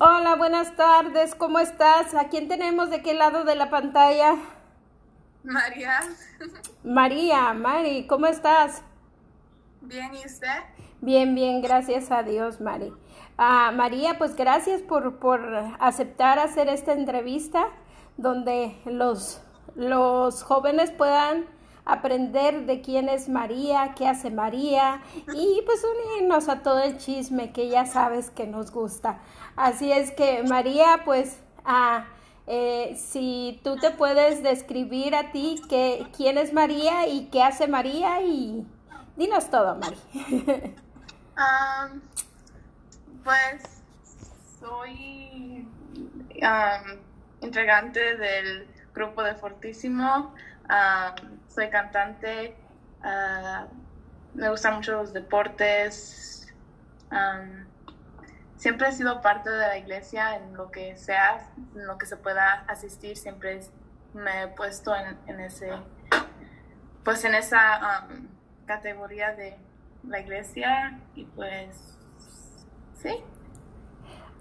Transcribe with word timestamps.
Hola, 0.00 0.34
buenas 0.34 0.74
tardes, 0.74 1.36
¿cómo 1.36 1.60
estás? 1.60 2.16
¿A 2.16 2.28
quién 2.28 2.48
tenemos 2.48 2.90
de 2.90 3.00
qué 3.00 3.14
lado 3.14 3.44
de 3.44 3.54
la 3.54 3.70
pantalla? 3.70 4.34
María. 5.44 6.00
María, 6.82 7.54
Mari, 7.54 8.04
¿cómo 8.08 8.26
estás? 8.26 8.82
Bien, 9.82 10.10
¿y 10.12 10.26
usted? 10.26 10.48
Bien, 11.00 11.32
bien, 11.36 11.62
gracias 11.62 12.10
a 12.10 12.24
Dios, 12.24 12.60
Mari. 12.60 12.92
Ah, 13.38 13.70
María, 13.72 14.18
pues 14.18 14.34
gracias 14.34 14.82
por, 14.82 15.20
por 15.20 15.40
aceptar 15.78 16.40
hacer 16.40 16.68
esta 16.68 16.92
entrevista 16.92 17.68
donde 18.16 18.76
los, 18.86 19.42
los 19.76 20.42
jóvenes 20.42 20.90
puedan 20.90 21.46
aprender 21.84 22.66
de 22.66 22.80
quién 22.80 23.08
es 23.08 23.28
María, 23.28 23.94
qué 23.96 24.06
hace 24.08 24.30
María 24.30 25.02
y 25.34 25.62
pues 25.66 25.84
unirnos 25.84 26.48
a 26.48 26.62
todo 26.62 26.80
el 26.80 26.98
chisme 26.98 27.52
que 27.52 27.68
ya 27.68 27.86
sabes 27.86 28.30
que 28.30 28.46
nos 28.46 28.70
gusta. 28.70 29.18
Así 29.56 29.92
es 29.92 30.10
que 30.10 30.42
María, 30.44 31.02
pues 31.04 31.38
ah, 31.64 32.06
eh, 32.46 32.96
si 32.96 33.60
tú 33.62 33.76
te 33.76 33.90
puedes 33.90 34.42
describir 34.42 35.14
a 35.14 35.30
ti 35.32 35.60
que, 35.68 36.06
quién 36.16 36.38
es 36.38 36.52
María 36.52 37.06
y 37.06 37.26
qué 37.26 37.42
hace 37.42 37.66
María 37.68 38.22
y 38.22 38.66
dinos 39.16 39.50
todo, 39.50 39.76
María. 39.76 40.74
Um, 41.36 42.00
pues 43.24 43.62
soy 44.60 45.66
um, 46.40 46.98
integrante 47.40 48.16
del 48.16 48.68
grupo 48.94 49.22
de 49.22 49.34
Fortísimo. 49.34 50.34
Soy 51.48 51.68
cantante. 51.68 52.56
Uh, 53.02 53.66
me 54.34 54.48
gustan 54.48 54.76
mucho 54.76 54.92
los 54.92 55.12
deportes. 55.12 56.52
Siempre 58.56 58.88
he 58.88 58.92
sido 58.92 59.20
parte 59.20 59.50
de 59.50 59.58
la 59.58 59.76
iglesia 59.76 60.36
en 60.36 60.56
lo 60.56 60.70
que 60.70 60.96
sea, 60.96 61.50
en 61.74 61.86
lo 61.86 61.98
que 61.98 62.06
se 62.06 62.16
pueda 62.16 62.64
asistir. 62.66 63.16
Siempre 63.16 63.60
me 64.14 64.44
he 64.44 64.48
puesto 64.48 64.94
en, 64.96 65.18
en 65.26 65.40
ese, 65.40 65.70
pues 67.04 67.24
en 67.24 67.34
esa 67.34 68.08
categoría 68.64 69.34
de 69.34 69.58
la 70.08 70.20
iglesia 70.20 70.98
y 71.14 71.24
pues 71.26 71.98
sí. 72.94 73.22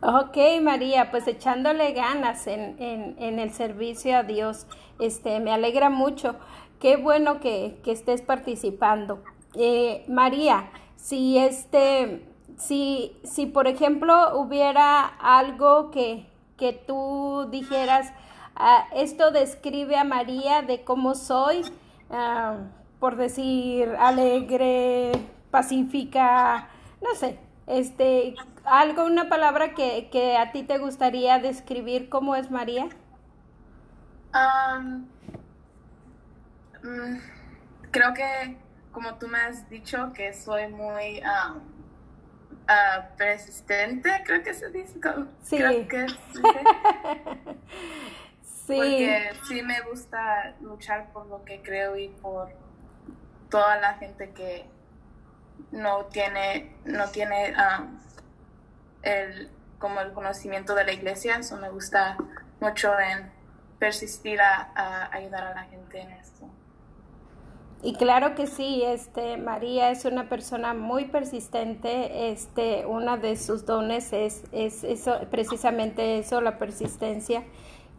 Ok, 0.05 0.37
María, 0.61 1.11
pues 1.11 1.25
echándole 1.29 1.93
ganas 1.93 2.45
en, 2.47 2.75
en, 2.77 3.15
en, 3.19 3.39
el 3.39 3.53
servicio 3.53 4.17
a 4.17 4.23
Dios. 4.23 4.67
Este, 4.99 5.39
me 5.39 5.53
alegra 5.53 5.89
mucho. 5.89 6.35
Qué 6.81 6.97
bueno 6.97 7.39
que, 7.39 7.79
que 7.85 7.93
estés 7.93 8.21
participando. 8.21 9.23
Eh, 9.55 10.03
María, 10.09 10.69
si 10.97 11.37
este, 11.37 12.27
si, 12.57 13.15
si 13.23 13.45
por 13.45 13.65
ejemplo 13.67 14.37
hubiera 14.37 15.05
algo 15.05 15.89
que, 15.89 16.25
que 16.57 16.73
tú 16.73 17.47
dijeras, 17.49 18.11
ah, 18.57 18.87
esto 18.93 19.31
describe 19.31 19.95
a 19.95 20.03
María 20.03 20.63
de 20.63 20.83
cómo 20.83 21.15
soy, 21.15 21.61
ah, 22.09 22.57
por 22.99 23.15
decir 23.15 23.95
alegre, 23.97 25.13
pacífica, 25.49 26.67
no 27.01 27.15
sé, 27.15 27.39
este, 27.67 28.35
algo, 28.65 29.05
una 29.05 29.29
palabra 29.29 29.73
que, 29.73 30.09
que 30.11 30.37
a 30.37 30.51
ti 30.51 30.63
te 30.63 30.77
gustaría 30.77 31.39
describir 31.39 32.09
cómo 32.09 32.35
es 32.35 32.51
María. 32.51 32.89
Um, 34.33 35.07
mm, 36.83 37.19
creo 37.91 38.13
que, 38.13 38.57
como 38.91 39.15
tú 39.15 39.27
me 39.27 39.39
has 39.39 39.69
dicho, 39.69 40.11
que 40.13 40.33
soy 40.33 40.67
muy 40.67 41.21
um, 41.21 41.57
uh, 41.57 43.15
persistente, 43.17 44.09
creo 44.25 44.43
que 44.43 44.53
se 44.53 44.69
dice. 44.71 44.99
Sí. 45.41 45.57
Creo 45.57 45.87
que 45.87 46.07
sí. 46.09 46.15
sí. 48.43 48.75
Porque 48.75 49.31
sí 49.47 49.61
me 49.61 49.81
gusta 49.81 50.55
luchar 50.61 51.11
por 51.11 51.27
lo 51.27 51.43
que 51.43 51.61
creo 51.61 51.97
y 51.97 52.09
por 52.09 52.49
toda 53.49 53.79
la 53.79 53.95
gente 53.95 54.31
que 54.31 54.65
no 55.71 56.05
tiene, 56.05 56.75
no 56.85 57.09
tiene 57.09 57.53
um, 57.53 57.99
el, 59.03 59.49
como 59.79 59.99
el 60.01 60.13
conocimiento 60.13 60.75
de 60.75 60.85
la 60.85 60.93
iglesia, 60.93 61.37
eso 61.37 61.57
me 61.57 61.69
gusta 61.69 62.17
mucho 62.59 62.97
en 62.99 63.31
persistir 63.79 64.39
a, 64.41 65.09
ayudar 65.11 65.43
a 65.43 65.53
la 65.53 65.63
gente 65.63 65.99
en 65.99 66.11
esto. 66.11 66.49
Y 67.81 67.95
claro 67.95 68.33
que 68.33 68.47
sí, 68.47 68.81
este 68.85 69.35
María 69.35 69.91
es 69.91 70.05
una 70.05 70.29
persona 70.29 70.73
muy 70.73 71.05
persistente, 71.05 72.31
este 72.31 72.85
una 72.85 73.17
de 73.17 73.35
sus 73.35 73.65
dones 73.65 74.13
es, 74.13 74.45
es 74.53 74.85
eso, 74.85 75.19
precisamente 75.29 76.17
eso, 76.17 76.39
la 76.39 76.57
persistencia, 76.57 77.43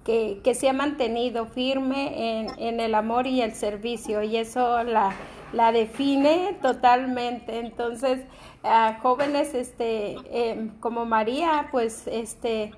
que, 0.02 0.40
que 0.42 0.54
se 0.54 0.70
ha 0.70 0.72
mantenido 0.72 1.44
firme 1.44 2.40
en, 2.40 2.58
en 2.58 2.80
el 2.80 2.94
amor 2.94 3.26
y 3.26 3.42
el 3.42 3.54
servicio, 3.54 4.22
y 4.22 4.38
eso 4.38 4.82
la, 4.84 5.14
la 5.54 5.72
define 5.72 6.56
totalmente. 6.60 7.58
Entonces, 7.58 8.20
jóvenes 9.02 9.54
este, 9.54 10.16
eh, 10.30 10.70
como 10.80 11.04
María, 11.04 11.68
pues 11.70 12.06
este, 12.06 12.72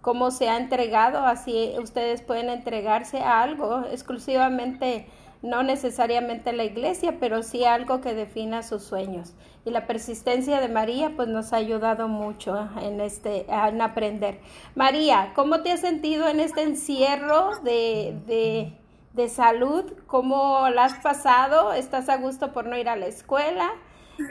cómo 0.00 0.30
se 0.30 0.48
ha 0.48 0.56
entregado, 0.56 1.20
así 1.20 1.72
ustedes 1.80 2.22
pueden 2.22 2.48
entregarse 2.50 3.18
a 3.18 3.42
algo 3.42 3.84
exclusivamente, 3.90 5.06
no 5.42 5.62
necesariamente 5.62 6.52
la 6.52 6.64
iglesia, 6.64 7.18
pero 7.20 7.42
sí 7.42 7.64
algo 7.64 8.00
que 8.00 8.14
defina 8.14 8.62
sus 8.62 8.82
sueños. 8.82 9.34
Y 9.66 9.70
la 9.70 9.86
persistencia 9.86 10.60
de 10.60 10.68
María, 10.68 11.12
pues 11.16 11.28
nos 11.28 11.52
ha 11.52 11.56
ayudado 11.56 12.08
mucho 12.08 12.68
en 12.80 13.00
este, 13.00 13.46
en 13.48 13.80
aprender. 13.82 14.40
María, 14.74 15.32
¿cómo 15.34 15.62
te 15.62 15.72
has 15.72 15.80
sentido 15.80 16.28
en 16.28 16.40
este 16.40 16.62
encierro 16.62 17.60
de, 17.62 18.16
de 18.26 18.72
de 19.14 19.28
salud, 19.28 19.96
¿cómo 20.06 20.68
la 20.68 20.86
has 20.86 20.94
pasado? 20.94 21.72
¿Estás 21.72 22.08
a 22.08 22.16
gusto 22.16 22.52
por 22.52 22.66
no 22.66 22.76
ir 22.76 22.88
a 22.88 22.96
la 22.96 23.06
escuela? 23.06 23.70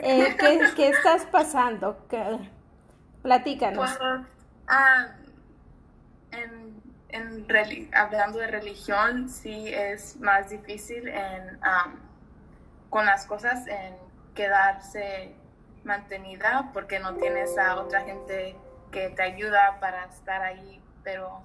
Eh, 0.00 0.36
¿qué, 0.38 0.60
¿qué, 0.76 0.88
estás 0.90 1.24
pasando? 1.24 2.06
¿Qué? 2.08 2.38
Platícanos. 3.22 3.96
Pues, 3.96 3.98
ah, 4.68 5.06
en, 6.30 6.82
en 7.08 7.90
hablando 7.94 8.38
de 8.38 8.46
religión, 8.46 9.30
sí 9.30 9.68
es 9.68 10.20
más 10.20 10.50
difícil 10.50 11.08
en, 11.08 11.56
um, 11.56 11.96
con 12.90 13.06
las 13.06 13.24
cosas, 13.24 13.66
en 13.66 13.96
quedarse 14.34 15.34
mantenida 15.82 16.70
porque 16.74 16.98
no 16.98 17.14
tienes 17.14 17.56
a 17.56 17.76
otra 17.76 18.02
gente 18.02 18.56
que 18.90 19.08
te 19.10 19.22
ayuda 19.22 19.78
para 19.80 20.04
estar 20.04 20.42
ahí, 20.42 20.82
pero 21.02 21.42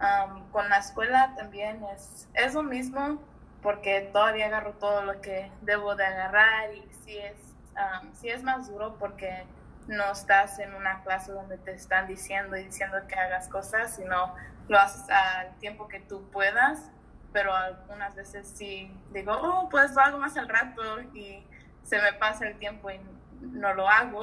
Um, 0.00 0.50
con 0.50 0.68
la 0.68 0.78
escuela 0.78 1.34
también 1.36 1.84
es, 1.94 2.28
es 2.34 2.54
lo 2.54 2.64
mismo 2.64 3.20
porque 3.62 4.10
todavía 4.12 4.46
agarro 4.46 4.72
todo 4.72 5.02
lo 5.02 5.20
que 5.20 5.50
debo 5.62 5.94
de 5.94 6.04
agarrar 6.04 6.74
y 6.74 6.82
sí 7.04 7.16
es, 7.16 7.54
um, 7.76 8.12
sí 8.12 8.28
es 8.28 8.42
más 8.42 8.68
duro 8.68 8.96
porque 8.98 9.46
no 9.86 10.12
estás 10.12 10.58
en 10.58 10.74
una 10.74 11.02
clase 11.02 11.32
donde 11.32 11.58
te 11.58 11.72
están 11.72 12.06
diciendo 12.06 12.56
y 12.56 12.64
diciendo 12.64 12.98
que 13.08 13.14
hagas 13.14 13.48
cosas, 13.48 13.94
sino 13.96 14.34
lo 14.68 14.78
haces 14.78 15.08
al 15.10 15.54
tiempo 15.58 15.88
que 15.88 16.00
tú 16.00 16.28
puedas, 16.30 16.90
pero 17.32 17.54
algunas 17.54 18.14
veces 18.14 18.48
sí 18.48 18.90
digo, 19.12 19.32
oh, 19.32 19.68
pues 19.68 19.94
lo 19.94 20.00
hago 20.00 20.18
más 20.18 20.36
al 20.36 20.48
rato 20.48 21.00
y 21.14 21.46
se 21.84 22.00
me 22.00 22.12
pasa 22.14 22.46
el 22.46 22.58
tiempo 22.58 22.90
y 22.90 23.00
no 23.40 23.74
lo 23.74 23.88
hago. 23.88 24.22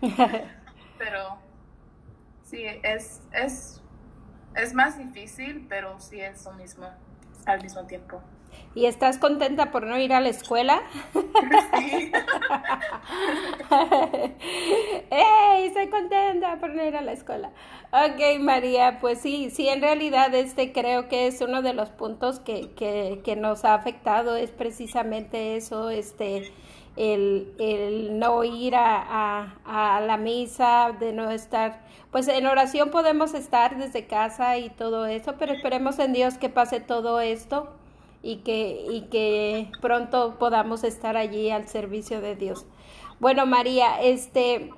pero 0.98 1.38
sí, 2.44 2.64
es, 2.82 3.22
es 3.32 3.80
es 4.54 4.74
más 4.74 4.98
difícil, 4.98 5.66
pero 5.68 5.98
sí 6.00 6.20
es 6.20 6.44
lo 6.44 6.52
mismo 6.52 6.86
al 7.46 7.62
mismo 7.62 7.86
tiempo. 7.86 8.20
¿Y 8.74 8.86
estás 8.86 9.18
contenta 9.18 9.70
por 9.72 9.84
no 9.84 9.98
ir 9.98 10.12
a 10.12 10.20
la 10.20 10.28
escuela? 10.28 10.80
Sí. 11.12 12.12
¡Ey! 15.10 15.66
Estoy 15.66 15.88
contenta 15.88 16.56
por 16.58 16.70
no 16.70 16.84
ir 16.84 16.96
a 16.96 17.00
la 17.00 17.12
escuela. 17.12 17.50
Ok, 17.92 18.38
María, 18.40 18.98
pues 19.00 19.20
sí, 19.20 19.50
sí, 19.50 19.68
en 19.68 19.82
realidad 19.82 20.32
este 20.34 20.72
creo 20.72 21.08
que 21.08 21.26
es 21.26 21.40
uno 21.40 21.62
de 21.62 21.74
los 21.74 21.90
puntos 21.90 22.38
que, 22.38 22.70
que, 22.72 23.20
que 23.24 23.34
nos 23.34 23.64
ha 23.64 23.74
afectado, 23.74 24.36
es 24.36 24.50
precisamente 24.52 25.56
eso, 25.56 25.90
este, 25.90 26.52
el, 26.96 27.54
el 27.58 28.18
no 28.18 28.44
ir 28.44 28.74
a, 28.76 29.54
a, 29.64 30.00
la 30.00 30.16
misa, 30.16 30.94
de 30.98 31.12
no 31.12 31.30
estar, 31.30 31.80
pues 32.10 32.28
en 32.28 32.46
oración 32.46 32.90
podemos 32.90 33.34
estar 33.34 33.78
desde 33.78 34.06
casa 34.06 34.58
y 34.58 34.70
todo 34.70 35.06
eso, 35.06 35.34
pero 35.38 35.52
esperemos 35.52 35.98
en 35.98 36.12
Dios 36.12 36.38
que 36.38 36.48
pase 36.48 36.80
todo 36.80 37.20
esto 37.20 37.70
y 38.22 38.36
que, 38.38 38.84
y 38.90 39.02
que 39.02 39.70
pronto 39.80 40.36
podamos 40.38 40.84
estar 40.84 41.16
allí 41.16 41.50
al 41.50 41.68
servicio 41.68 42.20
de 42.20 42.36
Dios. 42.36 42.66
Bueno, 43.18 43.46
María, 43.46 44.00
este, 44.02 44.70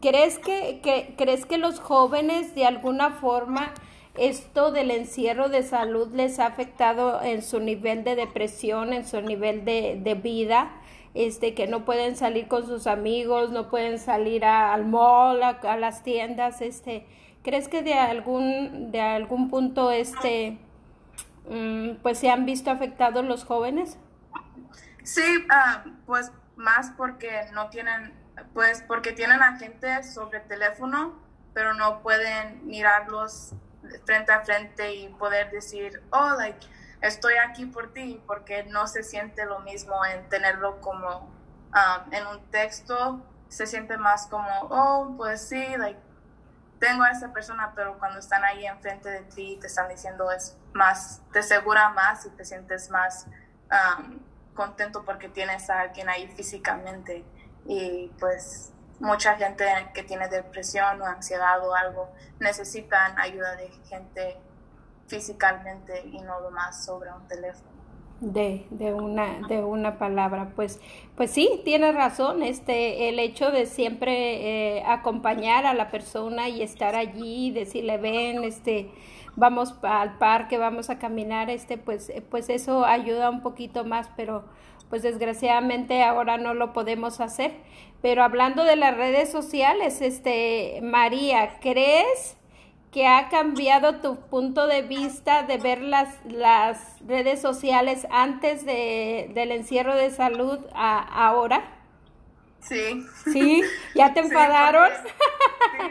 ¿crees 0.00 0.38
que, 0.38 0.80
que, 0.82 1.14
¿crees 1.16 1.46
que 1.46 1.58
los 1.58 1.80
jóvenes 1.80 2.54
de 2.54 2.66
alguna 2.66 3.10
forma 3.10 3.72
esto 4.18 4.72
del 4.72 4.90
encierro 4.90 5.48
de 5.48 5.62
salud 5.62 6.08
les 6.14 6.40
ha 6.40 6.46
afectado 6.46 7.22
en 7.22 7.42
su 7.42 7.60
nivel 7.60 8.02
de 8.04 8.16
depresión, 8.16 8.92
en 8.92 9.06
su 9.06 9.20
nivel 9.20 9.64
de, 9.64 9.98
de 10.02 10.14
vida? 10.14 10.72
Este, 11.14 11.54
que 11.54 11.66
no 11.66 11.84
pueden 11.84 12.16
salir 12.16 12.48
con 12.48 12.66
sus 12.66 12.86
amigos, 12.86 13.50
no 13.50 13.68
pueden 13.68 13.98
salir 13.98 14.44
a, 14.44 14.72
al 14.72 14.86
mall, 14.86 15.42
a, 15.42 15.76
las 15.76 16.02
tiendas, 16.02 16.60
este, 16.60 17.06
¿Crees 17.42 17.68
que 17.68 17.82
de 17.82 17.94
algún, 17.94 18.92
de 18.92 19.00
algún 19.00 19.48
punto 19.48 19.90
este, 19.90 20.58
mm, 21.48 21.96
pues 22.02 22.18
se 22.18 22.30
han 22.30 22.44
visto 22.44 22.70
afectados 22.70 23.24
los 23.24 23.44
jóvenes? 23.44 23.96
Sí, 25.04 25.22
ah, 25.48 25.84
pues 26.04 26.30
más 26.56 26.92
porque 26.98 27.30
no 27.54 27.70
tienen, 27.70 28.12
pues 28.52 28.84
porque 28.86 29.12
tienen 29.12 29.42
a 29.42 29.58
gente 29.58 30.02
sobre 30.02 30.40
teléfono, 30.40 31.18
pero 31.54 31.72
no 31.72 32.02
pueden 32.02 32.66
mirarlos 32.66 33.54
frente 34.04 34.32
a 34.32 34.40
frente 34.42 34.94
y 34.94 35.08
poder 35.08 35.50
decir, 35.50 36.02
oh, 36.10 36.34
like, 36.36 36.66
estoy 37.00 37.34
aquí 37.36 37.66
por 37.66 37.92
ti, 37.92 38.22
porque 38.26 38.64
no 38.64 38.86
se 38.86 39.02
siente 39.02 39.44
lo 39.46 39.60
mismo 39.60 40.04
en 40.04 40.28
tenerlo 40.28 40.80
como 40.80 41.18
um, 41.18 42.12
en 42.12 42.26
un 42.26 42.50
texto, 42.50 43.20
se 43.48 43.66
siente 43.66 43.96
más 43.96 44.26
como, 44.26 44.48
oh, 44.70 45.14
pues 45.16 45.48
sí, 45.48 45.76
like, 45.76 45.98
tengo 46.78 47.02
a 47.02 47.10
esa 47.10 47.32
persona, 47.32 47.72
pero 47.74 47.98
cuando 47.98 48.18
están 48.18 48.42
ahí 48.44 48.66
enfrente 48.66 49.10
de 49.10 49.22
ti, 49.22 49.58
te 49.60 49.66
están 49.66 49.88
diciendo 49.88 50.30
es 50.30 50.56
más, 50.72 51.20
te 51.32 51.40
asegura 51.40 51.90
más 51.90 52.24
y 52.26 52.30
te 52.30 52.44
sientes 52.44 52.90
más 52.90 53.26
um, 53.70 54.18
contento 54.54 55.04
porque 55.04 55.28
tienes 55.28 55.68
a 55.68 55.80
alguien 55.80 56.08
ahí 56.08 56.26
físicamente. 56.28 57.24
Y 57.66 58.10
pues 58.18 58.72
mucha 58.98 59.36
gente 59.36 59.64
que 59.92 60.02
tiene 60.02 60.28
depresión 60.28 61.00
o 61.02 61.06
ansiedad 61.06 61.66
o 61.66 61.74
algo 61.74 62.10
necesitan 62.38 63.18
ayuda 63.18 63.56
de 63.56 63.68
gente 63.88 64.38
físicamente 65.10 66.04
y 66.06 66.20
no 66.20 66.40
lo 66.40 66.50
más 66.50 66.84
sobre 66.84 67.10
un 67.12 67.26
teléfono. 67.26 67.68
De, 68.20 68.66
de, 68.70 68.92
una, 68.92 69.48
de 69.48 69.62
una 69.64 69.98
palabra, 69.98 70.52
pues, 70.54 70.78
pues 71.16 71.30
sí, 71.30 71.62
tiene 71.64 71.90
razón, 71.90 72.42
este, 72.42 73.08
el 73.08 73.18
hecho 73.18 73.50
de 73.50 73.64
siempre 73.64 74.76
eh, 74.76 74.84
acompañar 74.86 75.64
a 75.64 75.72
la 75.72 75.90
persona 75.90 76.48
y 76.50 76.62
estar 76.62 76.94
allí, 76.94 77.50
decirle 77.50 77.96
ven, 77.96 78.44
este, 78.44 78.90
vamos 79.36 79.74
al 79.82 80.18
parque, 80.18 80.58
vamos 80.58 80.90
a 80.90 80.98
caminar, 80.98 81.48
este, 81.48 81.78
pues, 81.78 82.12
pues 82.30 82.50
eso 82.50 82.84
ayuda 82.84 83.30
un 83.30 83.40
poquito 83.40 83.84
más, 83.84 84.10
pero 84.16 84.44
pues 84.90 85.02
desgraciadamente 85.02 86.02
ahora 86.02 86.36
no 86.36 86.52
lo 86.52 86.72
podemos 86.74 87.20
hacer. 87.20 87.52
Pero 88.02 88.22
hablando 88.22 88.64
de 88.64 88.76
las 88.76 88.96
redes 88.96 89.30
sociales, 89.30 90.02
este, 90.02 90.80
María, 90.82 91.58
¿crees 91.60 92.36
que 92.90 93.06
ha 93.06 93.28
cambiado 93.28 93.96
tu 93.96 94.16
punto 94.16 94.66
de 94.66 94.82
vista 94.82 95.44
de 95.44 95.58
ver 95.58 95.80
las, 95.80 96.08
las 96.24 96.78
redes 97.06 97.40
sociales 97.40 98.06
antes 98.10 98.64
de, 98.64 99.30
del 99.34 99.52
encierro 99.52 99.94
de 99.94 100.10
salud 100.10 100.58
a 100.74 100.98
ahora? 100.98 101.62
Sí. 102.60 103.06
¿Sí? 103.32 103.62
¿Ya 103.94 104.12
te 104.12 104.20
enfadaron? 104.20 104.90
Sí 105.04 105.10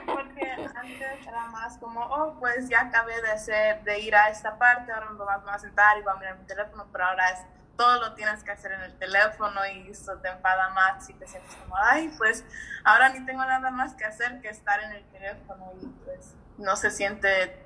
porque, 0.05 0.51
antes 0.75 1.27
era 1.27 1.45
más 1.47 1.77
como, 1.77 2.01
oh, 2.01 2.37
pues 2.39 2.69
ya 2.69 2.81
acabé 2.81 3.21
de 3.21 3.31
hacer, 3.31 3.83
de 3.83 3.99
ir 3.99 4.15
a 4.15 4.29
esta 4.29 4.57
parte, 4.57 4.91
ahora 4.91 5.09
me 5.09 5.17
voy 5.17 5.27
a 5.47 5.59
sentar 5.59 5.97
y 5.97 6.01
voy 6.01 6.13
a 6.13 6.15
mirar 6.17 6.37
mi 6.37 6.45
teléfono, 6.45 6.87
pero 6.91 7.05
ahora 7.05 7.29
es 7.29 7.39
todo 7.77 7.99
lo 8.01 8.13
tienes 8.13 8.43
que 8.43 8.51
hacer 8.51 8.73
en 8.73 8.81
el 8.81 8.93
teléfono 8.97 9.65
y 9.65 9.89
eso 9.89 10.17
te 10.17 10.27
enfada 10.27 10.69
más 10.69 11.09
y 11.09 11.13
te 11.13 11.25
sientes 11.25 11.55
como, 11.55 11.77
ay, 11.77 12.13
pues 12.17 12.43
ahora 12.83 13.09
ni 13.09 13.25
tengo 13.25 13.43
nada 13.45 13.71
más 13.71 13.93
que 13.93 14.03
hacer 14.03 14.41
que 14.41 14.49
estar 14.49 14.83
en 14.83 14.91
el 14.91 15.03
teléfono 15.05 15.71
y 15.81 15.85
pues 16.03 16.35
no 16.59 16.75
se 16.75 16.91
siente 16.91 17.57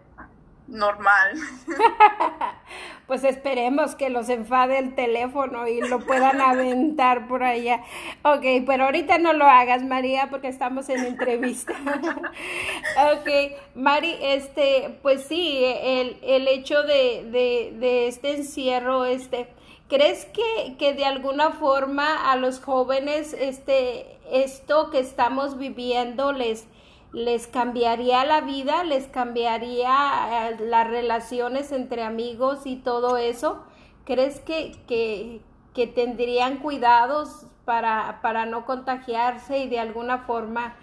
normal. 0.68 1.34
pues 3.08 3.24
esperemos 3.24 3.96
que 3.96 4.10
los 4.10 4.30
enfade 4.30 4.80
el 4.80 4.96
teléfono 4.96 5.68
y 5.68 5.82
lo 5.82 6.00
puedan 6.00 6.42
aventar 6.42 7.28
por 7.28 7.44
allá. 7.44 7.84
Ok, 8.24 8.46
pero 8.66 8.86
ahorita 8.86 9.18
no 9.18 9.34
lo 9.34 9.46
hagas, 9.46 9.84
María, 9.84 10.30
porque 10.30 10.48
estamos 10.48 10.90
en 10.90 11.06
entrevista. 11.06 11.74
ok, 13.14 13.30
Mari, 13.76 14.16
este, 14.22 14.98
pues 15.02 15.26
sí, 15.26 15.64
el, 15.64 16.18
el 16.24 16.48
hecho 16.48 16.84
de, 16.84 17.28
de, 17.32 17.74
de 17.80 18.08
este 18.08 18.36
encierro, 18.38 19.06
este, 19.06 19.48
¿Crees 19.90 20.26
que, 20.26 20.76
que, 20.80 20.94
de 20.94 21.06
alguna 21.06 21.52
forma 21.52 22.32
a 22.32 22.36
los 22.36 22.60
jóvenes 22.60 23.36
este, 23.38 24.18
esto 24.32 24.90
que 24.90 24.98
estamos 24.98 25.60
viviendo 25.60 26.32
les, 26.32 26.66
les 27.14 27.48
cambiaría 27.48 28.26
la 28.26 28.42
vida, 28.42 28.84
les 28.84 29.08
cambiaría 29.08 30.50
eh, 30.50 30.58
las 30.60 30.88
relaciones 30.88 31.72
entre 31.72 32.04
amigos 32.04 32.62
y 32.66 32.78
todo 32.78 33.18
eso? 33.18 33.64
¿Crees 34.04 34.40
que, 34.42 34.84
que, 34.88 35.42
que 35.74 35.88
tendrían 35.88 36.58
cuidados 36.58 37.46
para, 37.66 38.20
para 38.22 38.46
no 38.46 38.66
contagiarse 38.66 39.60
y 39.60 39.70
de 39.70 39.80
alguna 39.80 40.20
forma 40.20 40.76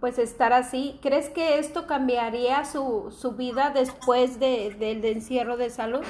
pues 0.00 0.18
estar 0.18 0.52
así? 0.54 0.98
¿Crees 1.02 1.28
que 1.30 1.58
esto 1.58 1.86
cambiaría 1.86 2.64
su, 2.64 3.14
su 3.16 3.32
vida 3.32 3.70
después 3.70 4.40
de, 4.40 4.74
del 4.78 5.04
encierro 5.04 5.56
de 5.58 5.70
salud? 5.70 6.04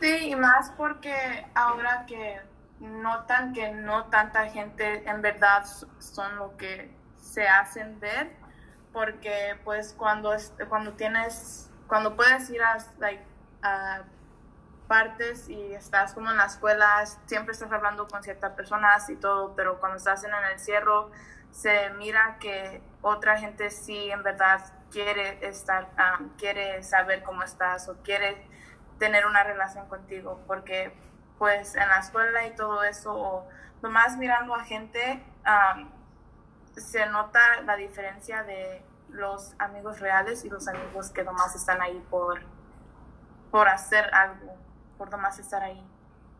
Sí, 0.00 0.30
y 0.30 0.36
más 0.36 0.72
porque 0.76 1.46
ahora 1.54 2.06
que 2.06 2.40
notan 2.80 3.52
que 3.52 3.70
no 3.72 4.06
tanta 4.06 4.46
gente 4.46 5.08
en 5.08 5.20
verdad 5.20 5.64
son 5.98 6.36
lo 6.36 6.56
que 6.56 6.99
se 7.30 7.48
hacen 7.48 8.00
ver, 8.00 8.32
porque 8.92 9.56
pues 9.64 9.94
cuando, 9.96 10.34
cuando 10.68 10.94
tienes, 10.94 11.70
cuando 11.86 12.16
puedes 12.16 12.50
ir 12.50 12.60
a, 12.62 12.78
a 13.62 14.02
partes 14.88 15.48
y 15.48 15.72
estás 15.72 16.12
como 16.12 16.30
en 16.30 16.36
las 16.36 16.54
escuelas, 16.54 17.20
siempre 17.26 17.52
estás 17.52 17.70
hablando 17.70 18.08
con 18.08 18.22
ciertas 18.24 18.52
personas 18.54 19.08
y 19.08 19.16
todo, 19.16 19.54
pero 19.54 19.78
cuando 19.78 19.98
estás 19.98 20.24
en 20.24 20.34
el 20.34 20.52
encierro 20.52 21.12
se 21.52 21.90
mira 21.90 22.38
que 22.40 22.82
otra 23.00 23.36
gente 23.38 23.70
sí 23.70 24.10
en 24.10 24.22
verdad 24.24 24.60
quiere 24.90 25.46
estar, 25.46 25.90
ah, 25.96 26.18
quiere 26.36 26.82
saber 26.82 27.22
cómo 27.22 27.44
estás 27.44 27.88
o 27.88 28.02
quiere 28.02 28.44
tener 28.98 29.26
una 29.26 29.44
relación 29.44 29.88
contigo, 29.88 30.40
porque 30.48 30.92
pues 31.38 31.76
en 31.76 31.88
la 31.88 32.00
escuela 32.00 32.46
y 32.46 32.56
todo 32.56 32.82
eso, 32.82 33.14
o 33.14 33.48
nomás 33.82 34.16
mirando 34.16 34.54
a 34.54 34.64
gente, 34.64 35.24
se 36.76 37.06
nota 37.06 37.40
la 37.64 37.76
diferencia 37.76 38.42
de 38.44 38.82
los 39.08 39.54
amigos 39.58 40.00
reales 40.00 40.44
y 40.44 40.48
los 40.48 40.68
amigos 40.68 41.10
que 41.10 41.24
nomás 41.24 41.54
están 41.54 41.82
ahí 41.82 42.02
por, 42.10 42.40
por 43.50 43.68
hacer 43.68 44.04
algo, 44.14 44.54
por 44.96 45.10
nomás 45.10 45.38
estar 45.38 45.62
ahí. 45.62 45.82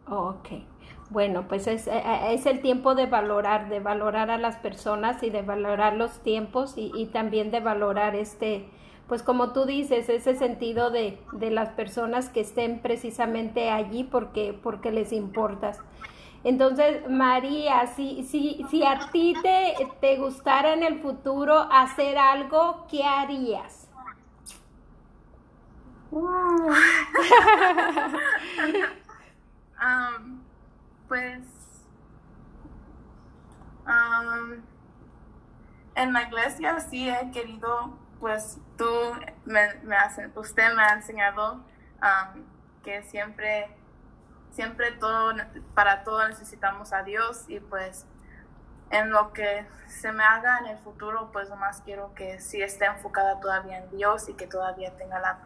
ok, 0.06 0.49
bueno, 1.11 1.49
pues 1.49 1.67
es, 1.67 1.88
eh, 1.88 2.03
eh, 2.05 2.35
es, 2.35 2.47
el 2.47 2.61
tiempo 2.62 2.94
de 2.94 3.06
valorar, 3.06 3.69
de 3.69 3.81
valorar 3.81 4.31
a 4.31 4.38
las 4.38 4.56
personas 4.56 5.23
y 5.23 5.31
de 5.31 5.43
valorar 5.43 5.94
los 5.94 6.21
tiempos 6.23 6.75
y, 6.77 6.93
y 6.94 7.06
también 7.06 7.50
de 7.50 7.61
valorar 7.61 8.15
este, 8.15 8.71
pues 9.11 9.25
como 9.25 9.53
tú 9.53 9.65
dices, 9.65 10.08
ese 10.08 10.37
sentido 10.37 10.91
de, 10.91 11.19
de 11.32 11.51
las 11.51 11.70
personas 11.70 12.29
que 12.29 12.41
estén 12.41 12.79
precisamente 12.79 13.69
allí 13.69 14.05
porque, 14.05 14.56
porque 14.63 14.93
les 14.93 15.13
importas. 15.13 15.81
Entonces, 16.43 17.09
María, 17.09 17.87
si, 17.89 18.25
si, 18.25 18.65
si 18.70 18.85
a 18.85 19.11
ti 19.11 19.35
te, 19.43 19.75
te 20.01 20.17
gustara 20.17 20.73
en 20.73 20.82
el 20.82 21.01
futuro 21.01 21.69
hacer 21.70 22.17
algo, 22.17 22.87
¿qué 22.91 23.05
harías? 23.05 23.89
Um, 26.11 26.75
pues 31.09 31.41
um, 33.87 34.63
en 35.94 36.13
la 36.13 36.23
iglesia 36.23 36.81
sí 36.81 37.09
he 37.09 37.31
querido 37.31 37.97
pues 38.20 38.59
tú 38.77 38.85
me, 39.47 39.75
me 39.82 39.97
usted 40.37 40.75
me 40.75 40.82
ha 40.82 40.93
enseñado 40.93 41.55
um, 41.55 42.43
que 42.85 43.03
siempre, 43.03 43.69
siempre 44.52 44.92
todo, 44.92 45.32
para 45.74 46.04
todo 46.04 46.26
necesitamos 46.28 46.92
a 46.92 47.02
Dios 47.02 47.44
y 47.48 47.60
pues 47.60 48.06
en 48.90 49.10
lo 49.10 49.32
que 49.32 49.66
se 49.86 50.10
me 50.12 50.24
haga 50.24 50.58
en 50.58 50.66
el 50.66 50.78
futuro, 50.78 51.30
pues 51.32 51.48
nomás 51.48 51.80
quiero 51.82 52.12
que 52.14 52.40
sí 52.40 52.60
esté 52.60 52.86
enfocada 52.86 53.38
todavía 53.40 53.78
en 53.78 53.90
Dios 53.90 54.28
y 54.28 54.34
que 54.34 54.48
todavía 54.48 54.96
tenga 54.96 55.20
la 55.20 55.38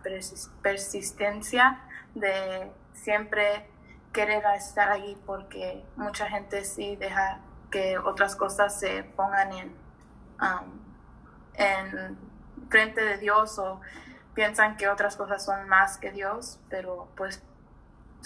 persistencia 0.63 1.81
de 2.15 2.73
siempre 2.95 3.69
querer 4.13 4.43
estar 4.57 4.91
allí 4.91 5.19
porque 5.27 5.85
mucha 5.97 6.27
gente 6.29 6.65
sí 6.65 6.97
deja 6.97 7.41
que 7.71 7.99
otras 7.99 8.37
cosas 8.37 8.79
se 8.79 9.03
pongan 9.03 9.53
en, 9.53 9.77
um, 10.41 10.81
en 11.55 12.19
frente 12.71 13.05
de 13.05 13.19
Dios 13.19 13.59
o 13.59 13.81
piensan 14.35 14.77
que 14.77 14.89
otras 14.89 15.17
cosas 15.17 15.45
son 15.45 15.69
más 15.69 15.99
que 15.99 16.13
Dios, 16.13 16.61
pero 16.71 17.09
pues 17.17 17.43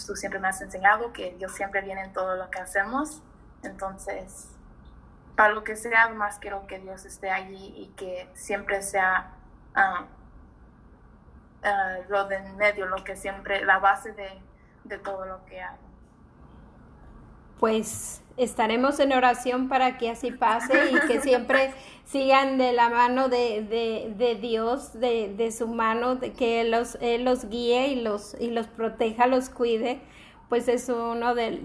tú 0.06 0.16
siempre 0.16 0.40
me 0.40 0.48
has 0.48 0.60
enseñado 0.60 1.12
que 1.12 1.34
Dios 1.38 1.52
siempre 1.52 1.80
viene 1.82 2.02
en 2.02 2.12
todo 2.12 2.36
lo 2.36 2.50
que 2.50 2.58
hacemos. 2.58 3.22
Entonces, 3.62 4.48
para 5.36 5.52
lo 5.52 5.64
que 5.64 5.76
sea, 5.76 6.08
más 6.10 6.38
quiero 6.38 6.66
que 6.66 6.78
Dios 6.78 7.04
esté 7.04 7.30
allí 7.30 7.74
y 7.76 7.88
que 7.96 8.28
siempre 8.34 8.82
sea 8.82 9.32
ah, 9.74 10.06
lo 12.08 12.24
de 12.26 12.36
en 12.36 12.56
medio, 12.56 12.86
lo 12.86 13.02
que 13.04 13.16
siempre, 13.16 13.64
la 13.64 13.78
base 13.78 14.12
de, 14.12 14.40
de 14.84 14.98
todo 14.98 15.26
lo 15.26 15.44
que 15.44 15.60
hago. 15.60 15.78
pues 17.58 18.22
estaremos 18.36 19.00
en 19.00 19.12
oración 19.12 19.68
para 19.68 19.98
que 19.98 20.10
así 20.10 20.30
pase 20.30 20.92
y 20.92 21.00
que 21.08 21.20
siempre 21.20 21.74
sigan 22.10 22.56
de 22.56 22.72
la 22.72 22.88
mano 22.88 23.28
de, 23.28 23.62
de, 23.62 24.14
de 24.16 24.34
Dios, 24.36 24.98
de, 24.98 25.34
de, 25.36 25.52
su 25.52 25.68
mano, 25.68 26.16
de 26.16 26.32
que 26.32 26.62
él 26.62 26.70
los, 26.70 26.98
los 27.20 27.48
guíe 27.50 27.88
y 27.88 28.00
los, 28.00 28.34
y 28.40 28.50
los 28.50 28.66
proteja, 28.66 29.26
los 29.26 29.50
cuide, 29.50 30.00
pues 30.48 30.68
es 30.68 30.88
uno 30.88 31.34
de, 31.34 31.60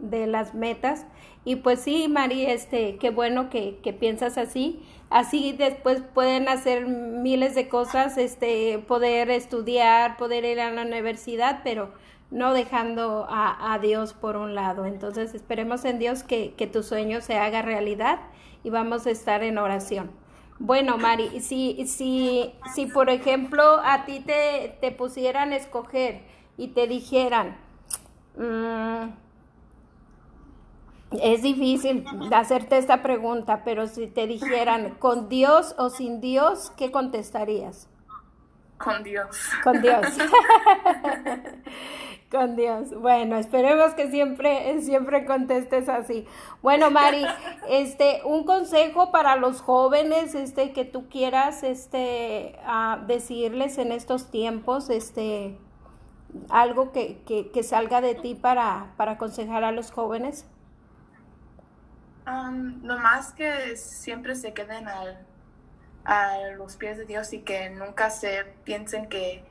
de 0.00 0.26
las 0.26 0.54
metas. 0.54 1.06
Y 1.44 1.56
pues 1.56 1.80
sí, 1.80 2.08
Mari, 2.08 2.46
este, 2.46 2.96
qué 2.96 3.10
bueno 3.10 3.50
que, 3.50 3.78
que, 3.82 3.92
piensas 3.92 4.38
así. 4.38 4.80
Así 5.10 5.52
después 5.52 6.00
pueden 6.14 6.48
hacer 6.48 6.86
miles 6.86 7.54
de 7.54 7.68
cosas, 7.68 8.16
este, 8.16 8.78
poder 8.86 9.30
estudiar, 9.30 10.16
poder 10.16 10.44
ir 10.44 10.60
a 10.60 10.70
la 10.70 10.82
universidad, 10.82 11.60
pero 11.64 11.92
no 12.32 12.54
dejando 12.54 13.26
a, 13.28 13.74
a 13.74 13.78
Dios 13.78 14.14
por 14.14 14.36
un 14.36 14.54
lado. 14.54 14.86
Entonces 14.86 15.34
esperemos 15.34 15.84
en 15.84 15.98
Dios 15.98 16.22
que, 16.24 16.54
que 16.54 16.66
tu 16.66 16.82
sueño 16.82 17.20
se 17.20 17.36
haga 17.36 17.62
realidad 17.62 18.18
y 18.64 18.70
vamos 18.70 19.06
a 19.06 19.10
estar 19.10 19.44
en 19.44 19.58
oración. 19.58 20.10
Bueno, 20.58 20.96
Mari, 20.96 21.40
si, 21.40 21.86
si, 21.86 22.54
si 22.74 22.86
por 22.86 23.10
ejemplo 23.10 23.62
a 23.84 24.04
ti 24.04 24.20
te, 24.20 24.78
te 24.80 24.92
pusieran 24.92 25.52
a 25.52 25.56
escoger 25.56 26.22
y 26.56 26.68
te 26.68 26.86
dijeran, 26.86 27.56
mmm, 28.36 29.10
es 31.20 31.42
difícil 31.42 32.04
hacerte 32.32 32.78
esta 32.78 33.02
pregunta, 33.02 33.62
pero 33.64 33.86
si 33.86 34.06
te 34.06 34.26
dijeran 34.26 34.94
con 34.94 35.28
Dios 35.28 35.74
o 35.78 35.90
sin 35.90 36.20
Dios, 36.20 36.72
¿qué 36.76 36.90
contestarías? 36.90 37.88
Con 38.78 39.02
Dios. 39.02 39.38
Con 39.62 39.82
Dios. 39.82 40.06
con 42.42 42.56
Dios. 42.56 42.92
Bueno, 42.94 43.36
esperemos 43.36 43.94
que 43.94 44.10
siempre, 44.10 44.80
siempre 44.80 45.24
contestes 45.24 45.88
así. 45.88 46.26
Bueno, 46.60 46.90
Mari, 46.90 47.24
este, 47.70 48.20
un 48.24 48.44
consejo 48.44 49.12
para 49.12 49.36
los 49.36 49.60
jóvenes, 49.60 50.34
este, 50.34 50.72
que 50.72 50.84
tú 50.84 51.08
quieras, 51.08 51.62
este, 51.62 52.58
decirles 53.06 53.78
en 53.78 53.92
estos 53.92 54.30
tiempos, 54.30 54.90
este, 54.90 55.56
algo 56.48 56.90
que, 56.90 57.22
que, 57.26 57.52
que 57.52 57.62
salga 57.62 58.00
de 58.00 58.16
ti 58.16 58.34
para, 58.34 58.92
para 58.96 59.12
aconsejar 59.12 59.62
a 59.62 59.70
los 59.70 59.92
jóvenes. 59.92 60.44
Um, 62.26 62.84
más 62.84 63.32
que 63.32 63.76
siempre 63.76 64.34
se 64.34 64.52
queden 64.52 64.88
al, 64.88 65.24
a 66.04 66.38
los 66.56 66.76
pies 66.76 66.98
de 66.98 67.04
Dios 67.04 67.32
y 67.32 67.42
que 67.42 67.70
nunca 67.70 68.10
se 68.10 68.44
piensen 68.64 69.08
que, 69.08 69.44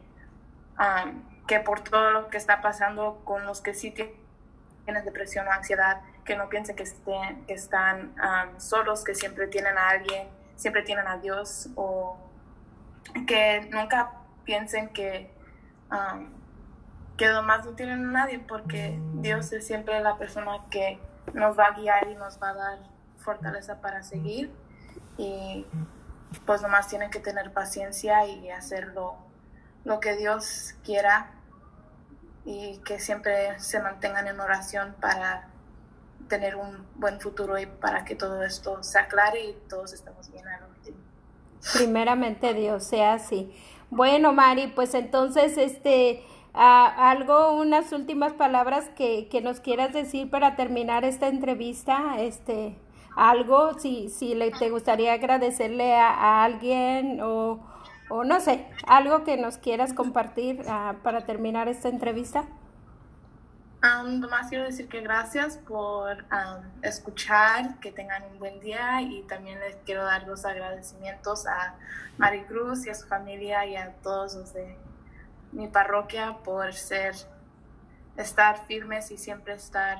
que 1.51 1.59
por 1.59 1.81
todo 1.81 2.11
lo 2.11 2.29
que 2.29 2.37
está 2.37 2.61
pasando 2.61 3.19
con 3.25 3.43
los 3.43 3.59
que 3.59 3.73
sí 3.73 3.91
tienen 3.91 5.03
depresión 5.03 5.45
o 5.49 5.51
ansiedad, 5.51 6.01
que 6.23 6.37
no 6.37 6.47
piensen 6.47 6.77
que, 6.77 6.83
estén, 6.83 7.45
que 7.45 7.53
están 7.53 8.15
solos, 8.55 9.03
que 9.03 9.15
siempre 9.15 9.47
tienen 9.47 9.77
a 9.77 9.89
alguien, 9.89 10.29
siempre 10.55 10.81
tienen 10.83 11.07
a 11.07 11.17
Dios 11.17 11.67
o 11.75 12.17
que 13.27 13.67
nunca 13.69 14.13
piensen 14.45 14.93
que, 14.93 15.29
que 17.17 17.29
más 17.43 17.65
no 17.65 17.73
tienen 17.73 18.05
a 18.05 18.11
nadie 18.11 18.39
porque 18.39 18.97
Dios 19.15 19.51
es 19.51 19.67
siempre 19.67 19.99
la 19.99 20.17
persona 20.17 20.57
que 20.69 21.01
nos 21.33 21.59
va 21.59 21.65
a 21.65 21.71
guiar 21.71 22.07
y 22.07 22.15
nos 22.15 22.41
va 22.41 22.51
a 22.51 22.53
dar 22.53 22.79
fortaleza 23.17 23.81
para 23.81 24.03
seguir. 24.03 24.53
Y 25.17 25.65
pues 26.45 26.61
nomás 26.61 26.87
tienen 26.87 27.11
que 27.11 27.19
tener 27.19 27.51
paciencia 27.51 28.25
y 28.25 28.49
hacerlo 28.51 29.17
lo 29.83 29.99
que 29.99 30.15
Dios 30.15 30.75
quiera 30.85 31.31
y 32.45 32.77
que 32.85 32.99
siempre 32.99 33.59
se 33.59 33.79
mantengan 33.79 34.27
en 34.27 34.39
oración 34.39 34.95
para 34.99 35.47
tener 36.27 36.55
un 36.55 36.85
buen 36.95 37.19
futuro 37.19 37.59
y 37.59 37.65
para 37.65 38.05
que 38.05 38.15
todo 38.15 38.43
esto 38.43 38.81
se 38.83 38.99
aclare 38.99 39.43
y 39.43 39.53
todos 39.69 39.93
estemos 39.93 40.31
bien 40.31 40.47
al 40.47 40.63
último. 40.69 40.97
Primeramente 41.73 42.53
Dios 42.53 42.85
sea 42.85 43.13
así. 43.13 43.53
Bueno, 43.89 44.33
Mari, 44.33 44.67
pues 44.67 44.93
entonces 44.93 45.57
este 45.57 46.23
algo, 46.53 47.53
unas 47.53 47.91
últimas 47.93 48.33
palabras 48.33 48.89
que, 48.89 49.29
que, 49.29 49.41
nos 49.41 49.61
quieras 49.61 49.93
decir 49.93 50.29
para 50.29 50.57
terminar 50.57 51.05
esta 51.05 51.27
entrevista, 51.27 52.15
este, 52.19 52.77
algo, 53.15 53.79
si, 53.79 54.09
si 54.09 54.35
le, 54.35 54.51
te 54.51 54.69
gustaría 54.69 55.13
agradecerle 55.13 55.95
a, 55.95 56.43
alguien 56.43 57.19
o, 57.21 57.59
o, 58.11 58.25
no 58.25 58.41
sé, 58.41 58.67
algo 58.85 59.23
que 59.23 59.37
nos 59.37 59.57
quieras 59.57 59.93
compartir 59.93 60.61
uh, 60.61 60.95
para 61.01 61.21
terminar 61.21 61.69
esta 61.69 61.87
entrevista. 61.87 62.43
Um, 63.83 64.19
nomás 64.19 64.49
quiero 64.49 64.65
decir 64.65 64.87
que 64.87 65.01
gracias 65.01 65.57
por 65.57 66.23
um, 66.25 66.63
escuchar, 66.83 67.79
que 67.79 67.91
tengan 67.91 68.23
un 68.31 68.37
buen 68.37 68.59
día 68.59 69.01
y 69.01 69.23
también 69.23 69.59
les 69.59 69.77
quiero 69.85 70.03
dar 70.03 70.27
los 70.27 70.45
agradecimientos 70.45 71.47
a 71.47 71.75
Maricruz 72.17 72.85
y 72.85 72.89
a 72.89 72.95
su 72.95 73.07
familia 73.07 73.65
y 73.65 73.75
a 73.77 73.93
todos 74.03 74.35
los 74.35 74.53
de 74.53 74.77
mi 75.53 75.67
parroquia 75.67 76.37
por 76.43 76.73
ser, 76.73 77.15
estar 78.17 78.67
firmes 78.67 79.09
y 79.09 79.17
siempre 79.17 79.53
estar 79.53 79.99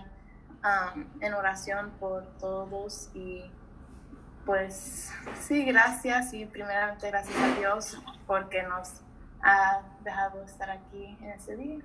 um, 0.63 1.05
en 1.21 1.33
oración 1.33 1.91
por 1.99 2.25
todos 2.39 3.09
y 3.15 3.49
pues 4.45 5.11
sí, 5.39 5.63
gracias 5.65 6.33
y 6.33 6.45
primeramente 6.45 7.07
gracias 7.07 7.37
a 7.37 7.59
Dios 7.59 8.01
porque 8.27 8.63
nos 8.63 9.01
ha 9.41 9.81
dejado 10.03 10.43
estar 10.43 10.69
aquí 10.69 11.17
en 11.21 11.31
ese 11.31 11.55
día. 11.55 11.79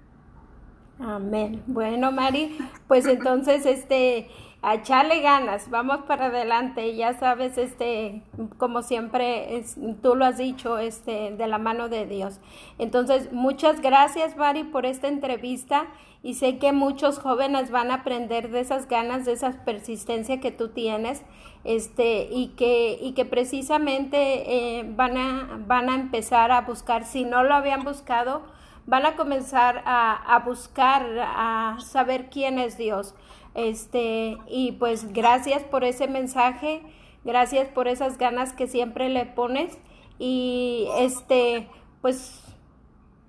Amén. 0.98 1.62
Bueno, 1.66 2.10
Mari, 2.10 2.56
pues 2.88 3.06
entonces, 3.06 3.66
este, 3.66 4.28
a 4.62 4.76
ganas, 4.76 5.68
vamos 5.68 5.98
para 6.08 6.26
adelante, 6.26 6.96
ya 6.96 7.12
sabes, 7.18 7.58
este, 7.58 8.22
como 8.56 8.82
siempre, 8.82 9.62
tú 10.02 10.16
lo 10.16 10.24
has 10.24 10.38
dicho, 10.38 10.78
este, 10.78 11.32
de 11.32 11.46
la 11.46 11.58
mano 11.58 11.88
de 11.88 12.06
Dios. 12.06 12.40
Entonces, 12.78 13.30
muchas 13.30 13.80
gracias, 13.82 14.36
Mari, 14.36 14.64
por 14.64 14.86
esta 14.86 15.08
entrevista 15.08 15.86
y 16.22 16.34
sé 16.34 16.58
que 16.58 16.72
muchos 16.72 17.18
jóvenes 17.18 17.70
van 17.70 17.90
a 17.90 17.96
aprender 17.96 18.50
de 18.50 18.60
esas 18.60 18.88
ganas, 18.88 19.26
de 19.26 19.32
esa 19.32 19.64
persistencia 19.64 20.40
que 20.40 20.50
tú 20.50 20.70
tienes, 20.70 21.22
este, 21.62 22.28
y 22.32 22.48
que, 22.56 22.98
y 23.00 23.12
que 23.12 23.26
precisamente 23.26 24.78
eh, 24.78 24.84
van, 24.96 25.18
a, 25.18 25.60
van 25.66 25.90
a 25.90 25.94
empezar 25.94 26.50
a 26.50 26.62
buscar, 26.62 27.04
si 27.04 27.24
no 27.24 27.44
lo 27.44 27.54
habían 27.54 27.84
buscado, 27.84 28.55
van 28.86 29.04
a 29.04 29.16
comenzar 29.16 29.82
a, 29.84 30.42
buscar, 30.44 31.04
a 31.18 31.78
saber 31.80 32.30
quién 32.30 32.58
es 32.58 32.78
Dios. 32.78 33.14
Este, 33.54 34.38
y 34.48 34.72
pues 34.72 35.12
gracias 35.12 35.64
por 35.64 35.84
ese 35.84 36.08
mensaje, 36.08 36.82
gracias 37.24 37.68
por 37.68 37.88
esas 37.88 38.18
ganas 38.18 38.52
que 38.52 38.66
siempre 38.66 39.08
le 39.08 39.26
pones. 39.26 39.78
Y 40.18 40.88
este, 40.98 41.68
pues 42.00 42.42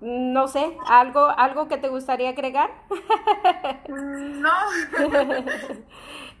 no 0.00 0.46
sé, 0.46 0.76
algo, 0.86 1.26
algo 1.26 1.66
que 1.66 1.76
te 1.76 1.88
gustaría 1.88 2.30
agregar. 2.30 2.70
No. 3.88 4.52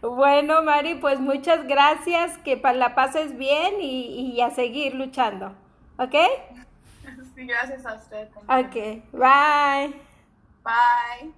bueno, 0.00 0.62
Mari, 0.62 0.94
pues 0.94 1.18
muchas 1.18 1.66
gracias, 1.66 2.38
que 2.38 2.56
la 2.56 2.94
pases 2.94 3.36
bien 3.36 3.80
y, 3.80 4.32
y 4.32 4.40
a 4.40 4.50
seguir 4.50 4.94
luchando. 4.94 5.54
¿Ok? 5.98 6.14
Gracias 7.46 7.86
a 7.86 7.94
usted. 7.94 8.28
Ok, 8.48 9.02
bye. 9.12 9.94
Bye. 10.64 11.32